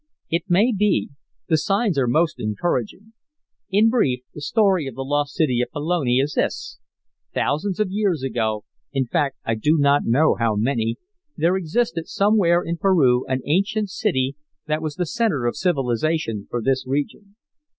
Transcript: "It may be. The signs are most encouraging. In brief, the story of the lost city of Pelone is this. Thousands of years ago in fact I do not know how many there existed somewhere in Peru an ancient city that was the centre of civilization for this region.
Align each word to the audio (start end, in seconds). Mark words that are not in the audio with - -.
"It 0.31 0.45
may 0.49 0.73
be. 0.75 1.11
The 1.47 1.59
signs 1.59 1.99
are 1.99 2.07
most 2.07 2.39
encouraging. 2.39 3.13
In 3.69 3.87
brief, 3.91 4.21
the 4.33 4.41
story 4.41 4.87
of 4.87 4.95
the 4.95 5.03
lost 5.05 5.35
city 5.35 5.61
of 5.61 5.69
Pelone 5.71 6.19
is 6.19 6.33
this. 6.33 6.79
Thousands 7.35 7.79
of 7.79 7.91
years 7.91 8.23
ago 8.23 8.65
in 8.91 9.05
fact 9.05 9.37
I 9.45 9.53
do 9.53 9.77
not 9.77 10.01
know 10.05 10.37
how 10.39 10.55
many 10.55 10.95
there 11.37 11.55
existed 11.55 12.07
somewhere 12.07 12.63
in 12.63 12.77
Peru 12.77 13.27
an 13.27 13.41
ancient 13.45 13.91
city 13.91 14.35
that 14.65 14.81
was 14.81 14.95
the 14.95 15.05
centre 15.05 15.45
of 15.45 15.55
civilization 15.55 16.47
for 16.49 16.63
this 16.63 16.83
region. 16.87 17.35